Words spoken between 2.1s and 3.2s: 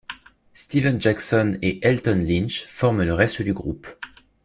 Lynch forment le